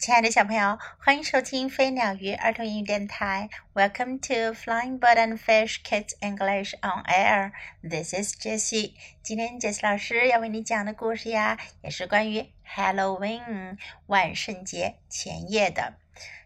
[0.00, 3.50] 亲爱的小朋友，欢迎收听飞鸟鱼儿童英语电台。
[3.74, 7.52] Welcome to Flying Bird and Fish Kids English on Air.
[7.82, 8.94] This is Jessie.
[9.22, 13.76] 今天 Jessie 老师要为你讲的故事呀，也是关于 Halloween
[14.06, 15.92] 万圣节前夜的。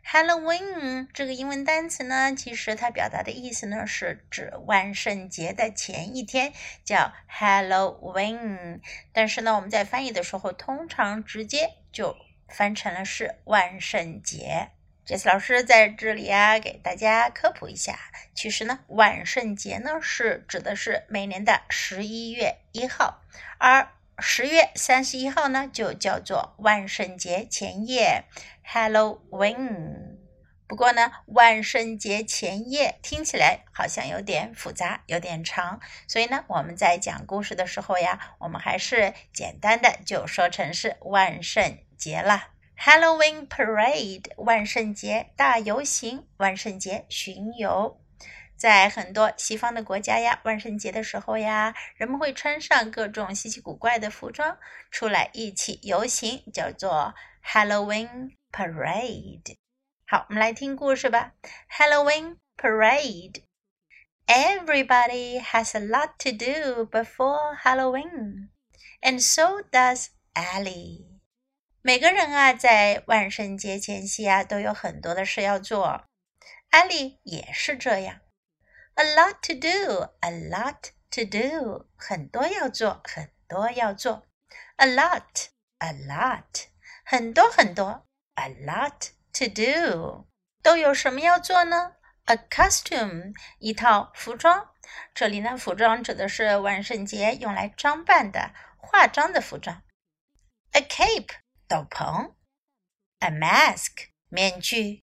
[0.04, 6.52] Halloween 这个英文单词呢，其实它表达的意思呢，是指万圣节的前一天，
[6.82, 8.80] 叫 Halloween。
[9.12, 12.16] 但是呢，我们在翻译的时候，通常直接就
[12.54, 14.70] 翻成了是万圣节。
[15.04, 17.98] 这次老师在这里啊，给大家科普一下。
[18.34, 23.22] 其实呢，万圣节呢是指的是每年的十一月一号，
[23.58, 28.24] 而十月三十一号呢就叫做万圣节前夜
[28.64, 30.14] （Halloween）。
[30.66, 41.76] 不过呢，万圣节前夜听起来好像有点复杂，有点长，所以呢，我们在讲故事的时候呀，我们还是简单的就说成是万圣。
[42.03, 48.01] 节了，Halloween Parade 万圣节大游行，万圣节巡游，
[48.57, 54.57] 在很多西方的国家呀，万圣节的时候呀，人们会穿上各种稀奇古怪的服装
[54.91, 59.57] 出来一起游行，叫做 Halloween Parade。
[60.05, 61.33] 好，我们来听故事吧。
[61.69, 68.49] Halloween Parade。Everybody has a lot to do before Halloween,
[69.01, 71.12] and so does Ellie.
[71.86, 76.06] 每个人啊，在万圣节前夕啊，都有很多的事要做。
[76.70, 78.20] 艾丽也是这样
[78.94, 84.26] ，a lot to do，a lot to do，很多要做，很多要做
[84.76, 86.68] ，a lot，a lot，
[87.04, 90.26] 很多很多，a lot to do，
[90.62, 94.70] 都有什么要做呢？a costume，一套服装。
[95.14, 99.82] 这里呢，服装指的是万圣节用来装扮的、化妆的服装。
[100.72, 101.43] a cape。
[101.68, 102.32] 斗篷
[103.20, 105.02] ，a mask 面具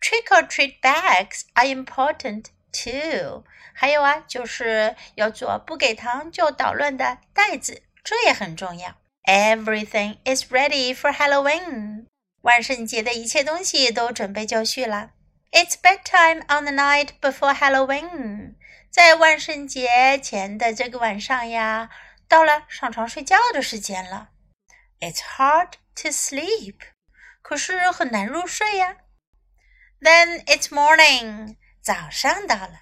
[0.00, 3.44] ，trick or treat bags are important too。
[3.74, 8.96] 还有啊，就是要做不给糖就捣乱的袋子，这也很重要。
[9.24, 12.06] Everything is ready for Halloween。
[12.42, 15.12] 万圣节的一切东西都准备就绪了。
[15.52, 18.56] It's bedtime on the night before Halloween。
[18.90, 21.88] 在万圣节前的这个晚上呀，
[22.28, 24.31] 到了上床睡觉的时间了。
[25.01, 26.79] It's hard to sleep，
[27.41, 28.97] 可是很难入睡呀。
[29.99, 32.81] Then it's morning，早上到了，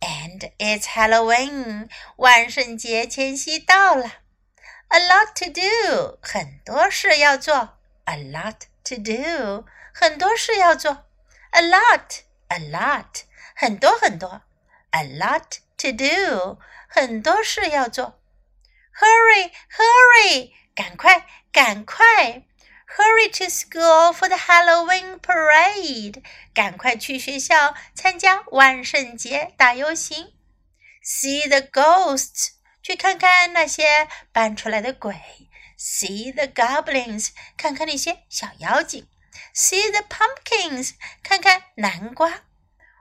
[0.00, 4.12] and it's Halloween，万圣节前夕到了。
[4.88, 7.78] A lot to do，很多事要做。
[8.04, 11.06] A lot to do，很多事要做。
[11.50, 13.22] A lot，a lot，
[13.56, 14.42] 很多很多。
[14.90, 18.20] A lot to do，很多事要做。
[19.00, 21.25] Hurry，hurry， 赶快！
[21.51, 22.43] 赶快
[22.97, 26.23] ！Hurry to school for the Halloween parade！
[26.53, 30.33] 赶快去学校参加万圣节大游行。
[31.03, 32.51] See the ghosts！
[32.81, 35.15] 去看看那些扮出来的鬼。
[35.77, 37.29] See the goblins！
[37.57, 39.07] 看看那些小妖精。
[39.53, 40.93] See the pumpkins！
[41.23, 42.41] 看看南瓜。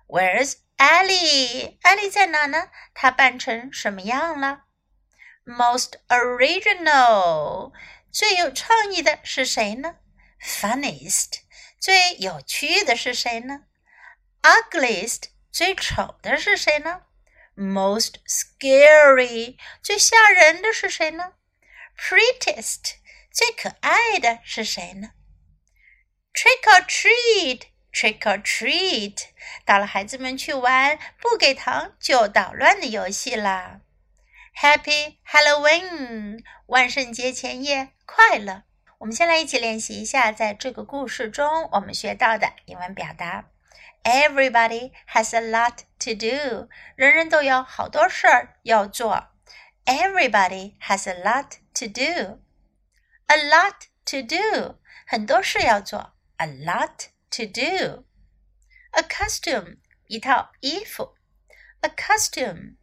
[0.09, 1.77] Where's Ellie？
[1.83, 2.69] 艾莉在哪呢？
[2.95, 4.63] 她扮成什么样了
[5.51, 7.73] ？Most original！
[8.13, 9.97] 最有创意的是谁呢
[10.41, 11.41] ？Funniest，
[11.81, 13.65] 最有趣的是谁呢
[14.43, 17.03] ？Ugliest，最丑的是谁呢
[17.57, 21.33] ？Most scary，最吓人的是谁呢
[21.99, 22.95] ？Prettiest，
[23.33, 25.11] 最可爱的是谁呢
[26.33, 29.25] ？Trick or treat，Trick or treat，
[29.65, 33.81] 到了孩子们去玩不给糖就捣乱的游戏啦。
[34.62, 36.44] Happy Halloween！
[36.68, 38.64] 万圣节前夜快乐。
[39.00, 43.50] 我们先来一起练习一下，在这个故事中我们学到的英文表达。
[44.04, 46.70] Everybody has a lot to do。
[46.96, 49.28] 人人都有好多事儿要做。
[49.86, 53.74] Everybody has a lot to do。A lot
[54.06, 56.14] to do，很多事要做。
[56.38, 61.16] A lot to do。A costume，一套衣服。
[61.82, 62.76] A costume。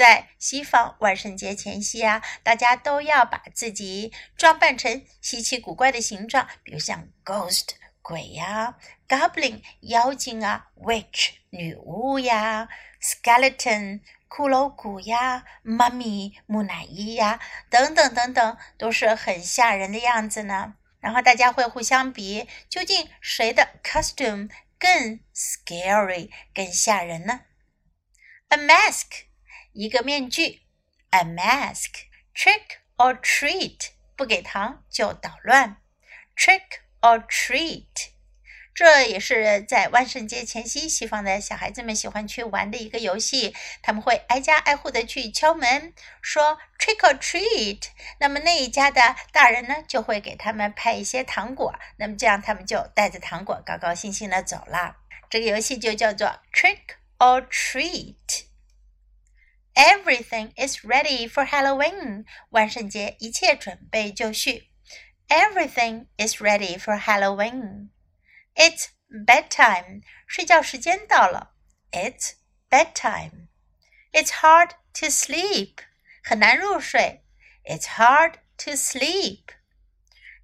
[0.00, 7.66] 在西方万圣节前夕啊，大家都要把自己装扮成稀奇古怪的形状，比如像 ghost
[8.00, 12.66] 鬼呀，goblin 妖精啊，witch 女巫呀
[13.02, 17.38] ，skeleton 骷髅骨呀，mummy 木乃伊呀，
[17.68, 20.76] 等等等等，都是很吓人的样子呢。
[21.00, 27.42] 然后大家会互相比，究竟谁的 costume 更 scary 更吓人呢
[28.48, 29.28] ？A mask。
[29.72, 30.62] 一个面具
[31.10, 35.76] ，a mask，trick or treat，不给糖就捣乱
[36.36, 38.10] ，trick or treat。
[38.72, 43.54] 这也是在万圣节前夕，西方的小孩子们喜欢去玩的一个游戏。
[43.82, 45.92] 他们会挨家挨户的去敲门，
[46.22, 47.88] 说 “trick or treat”。
[48.20, 51.74] 那么那一家的大人呢，就会给他们派一些糖果。
[51.98, 54.96] 那么这样，他们就带着糖果，高高兴兴的走了。
[55.28, 56.78] 这个游戏就叫做 “trick
[57.18, 58.14] or treat”。
[59.79, 62.25] Everything is ready for Halloween。
[62.49, 64.69] 万圣节一切准备就绪。
[65.27, 70.03] Everything is ready for Halloween。It's bedtime.
[70.27, 71.55] 睡觉时间到了。
[71.91, 72.33] It's
[72.69, 73.47] bedtime.
[74.11, 75.79] It's hard to sleep.
[76.23, 77.23] 很难入睡。
[77.65, 79.47] It's hard to sleep.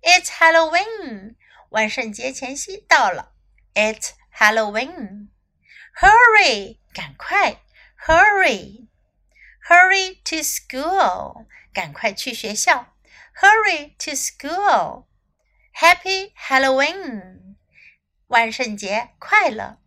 [0.01, 1.35] It's Halloween.
[1.69, 3.33] 万圣节前夕到了。
[3.73, 5.29] It's Halloween.
[5.95, 6.79] Hurry!
[6.93, 7.61] 赶快！
[8.05, 8.87] Hurry!
[9.67, 11.45] Hurry to school!
[11.73, 12.87] 赶快去学校。
[13.35, 15.05] Hurry to school!
[15.73, 17.55] Happy Halloween!
[18.27, 19.77] 万圣节快乐！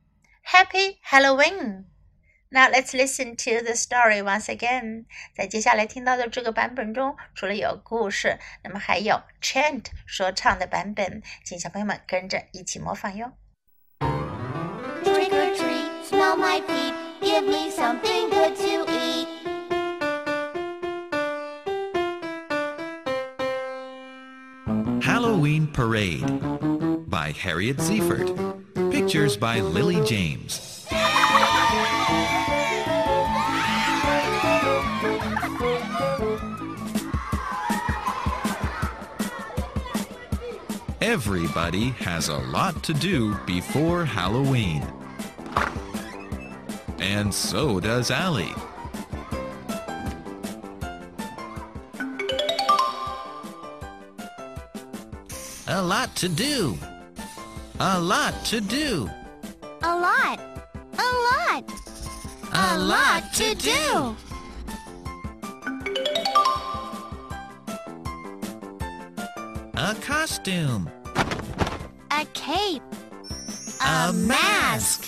[0.45, 1.85] Happy Halloween!
[2.51, 5.07] Now let's listen to the story once again.
[5.35, 13.33] 在接下来听到的这个版本中，除了有故事，那么还有 chant 说唱的版本，请小朋友们跟着一起模仿哟。
[14.01, 18.68] Trick or treat, smell my feet, give me something good to
[25.40, 28.28] Halloween Parade by Harriet Ziefert.
[28.92, 30.86] Pictures by Lily James.
[41.00, 44.86] Everybody has a lot to do before Halloween.
[47.00, 48.54] And so does Allie.
[56.20, 56.78] To do.
[57.80, 59.10] A lot to do.
[59.84, 60.38] A lot.
[60.98, 61.64] A lot.
[62.52, 64.16] A, lot to do.
[69.78, 70.90] A costume.
[72.12, 72.84] A cape.
[73.82, 75.06] A mask.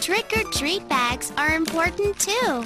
[0.00, 2.64] Trick or treat bags are important too.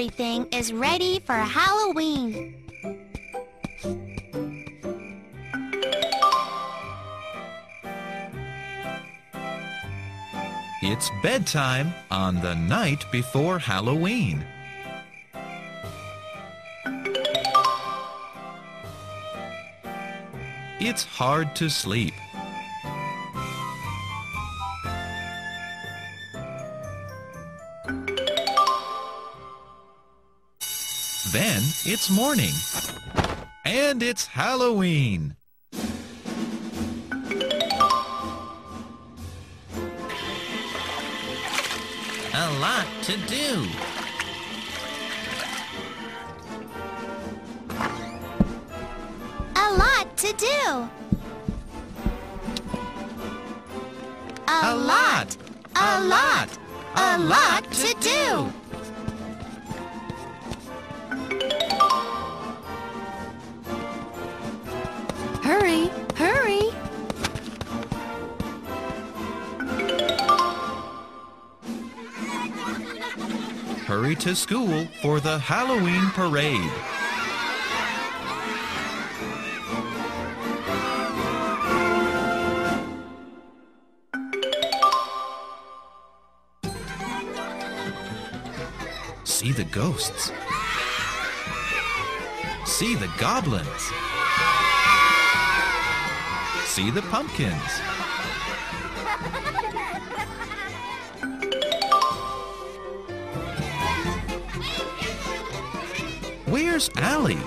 [0.00, 2.54] Everything is ready for Halloween.
[10.80, 14.42] It's bedtime on the night before Halloween.
[20.80, 22.14] It's hard to sleep.
[31.32, 32.52] Then it's morning.
[33.64, 35.36] And it's Halloween.
[42.34, 43.64] A lot to do.
[49.54, 50.88] A lot to do.
[54.48, 55.36] A lot.
[55.76, 56.48] A lot.
[56.96, 58.59] A lot to do.
[74.16, 76.60] To school for the Halloween parade.
[89.24, 90.32] See the ghosts.
[92.66, 93.66] See the goblins.
[96.66, 97.99] See the pumpkins.
[106.50, 107.38] Where's Allie?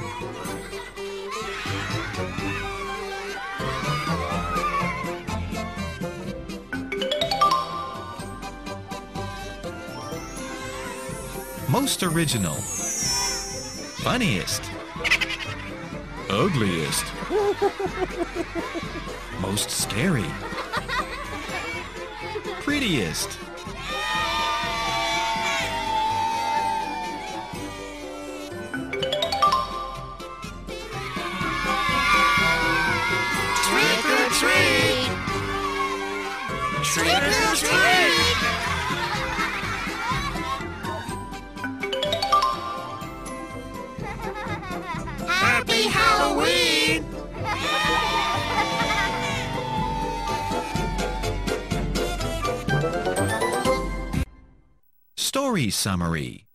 [11.70, 12.56] Most original.
[14.06, 14.64] Funniest.
[16.30, 17.06] Ugliest.
[19.42, 20.24] Most scary.
[22.62, 23.43] Prettiest.
[55.34, 56.46] Story summary.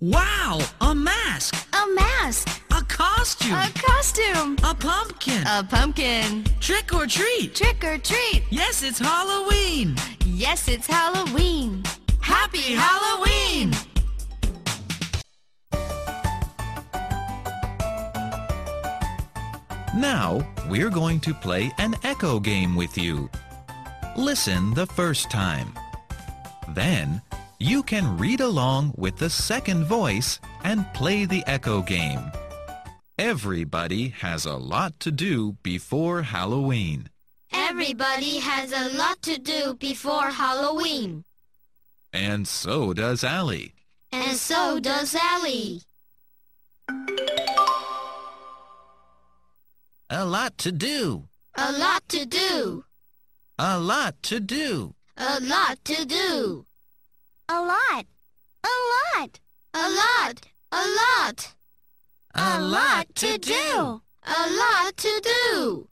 [0.00, 2.48] Wow, a mask, A mask.
[2.70, 4.56] a costume, A costume.
[4.64, 6.44] a pumpkin, A pumpkin.
[6.60, 7.54] trick or treat.
[7.54, 8.42] Trick or treat.
[8.48, 9.96] Yes, it's Halloween.
[10.24, 11.82] Yes, it's Halloween.
[12.22, 13.74] Happy Halloween!
[19.94, 23.30] Now, we're going to play an echo game with you.
[24.16, 25.74] Listen the first time.
[26.70, 27.20] Then,
[27.60, 32.32] you can read along with the second voice and play the echo game.
[33.18, 37.10] Everybody has a lot to do before Halloween.
[37.52, 41.22] Everybody has a lot to do before Halloween.
[42.14, 43.74] And so does Allie.
[44.12, 45.82] And so does Allie.
[50.08, 51.28] A lot to do.
[51.58, 52.85] A lot to do.
[53.58, 54.94] A lot to do.
[55.16, 56.66] A lot to do.
[57.48, 58.04] A lot.
[58.62, 59.40] A lot.
[59.72, 60.40] A lot.
[60.72, 61.54] A lot.
[62.34, 64.02] A lot to do.
[64.24, 65.88] A lot to do.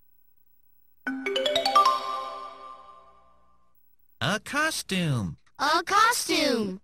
[4.20, 5.38] A costume.
[5.58, 6.82] A costume.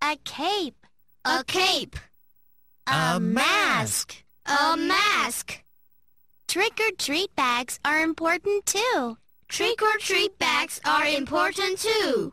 [0.00, 0.86] A cape.
[1.26, 1.96] A cape.
[2.86, 4.24] A mask.
[4.46, 5.62] A mask.
[6.48, 9.18] Trick or treat bags are important too.
[9.50, 12.32] Trick or treat bags are important too.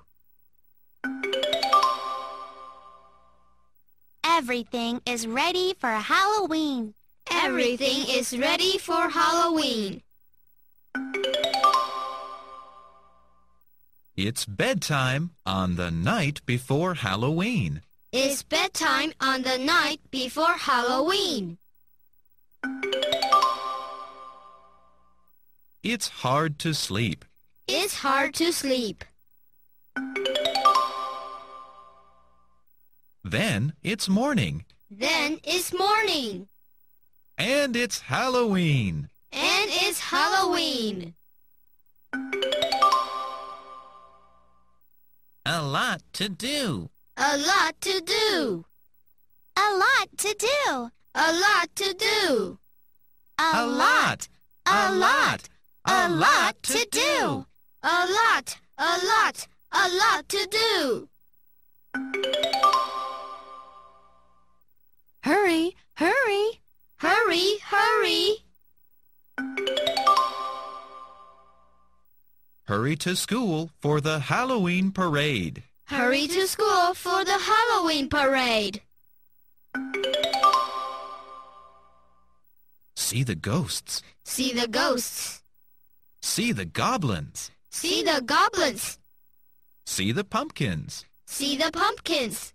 [4.23, 6.93] Everything is ready for Halloween.
[7.31, 10.03] Everything is ready for Halloween.
[14.15, 17.81] It's bedtime on the night before Halloween.
[18.11, 21.57] It's bedtime on the night before Halloween.
[25.89, 27.23] It's hard to sleep.
[27.65, 29.05] It's hard to sleep.
[33.23, 34.65] Then it's morning.
[34.91, 36.49] Then it's morning.
[37.37, 39.07] And it's Halloween.
[39.31, 41.13] And it's Halloween.
[45.45, 46.89] A lot to do.
[47.15, 48.65] A lot to do.
[49.55, 50.91] A lot to do.
[51.15, 52.59] A lot to do.
[53.39, 54.27] A lot.
[54.65, 55.46] A lot.
[55.87, 57.45] A lot to do.
[57.81, 58.59] A lot.
[58.77, 59.47] A lot.
[59.71, 61.09] A lot to do.
[65.23, 66.61] Hurry, hurry.
[66.97, 68.37] Hurry, hurry.
[72.63, 75.63] Hurry to school for the Halloween parade.
[75.85, 78.81] Hurry to school for the Halloween parade.
[82.97, 84.01] See the ghosts.
[84.25, 85.43] See the ghosts.
[86.27, 87.51] See the goblins.
[87.71, 88.99] See the goblins.
[89.85, 91.05] See the pumpkins.
[91.25, 92.53] See the pumpkins.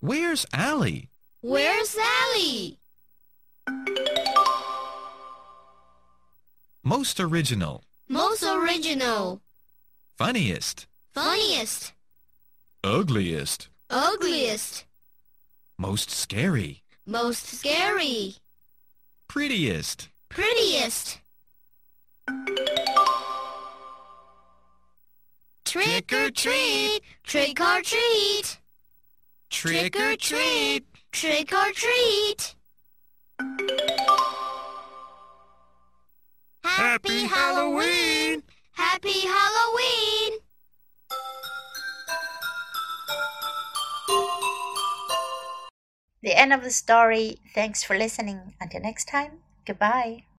[0.00, 1.08] Where's Allie?
[1.40, 2.78] Where's Allie?
[6.84, 7.82] Most original.
[8.08, 9.40] Most original.
[10.18, 10.86] Funniest.
[11.12, 11.92] Funniest.
[12.84, 13.68] Ugliest.
[13.90, 14.84] Ugliest.
[15.78, 16.82] Most scary.
[17.06, 18.36] Most scary.
[19.36, 20.08] Prettiest.
[20.30, 21.20] Prettiest.
[25.66, 27.02] Trick or treat.
[27.22, 28.58] Trick or treat.
[29.50, 30.86] Trick or treat.
[31.12, 32.54] Trick or treat.
[36.64, 38.42] Happy Halloween.
[38.72, 40.45] Happy Halloween.
[46.22, 47.38] The end of the story.
[47.54, 48.54] Thanks for listening.
[48.60, 50.26] Until next time, goodbye.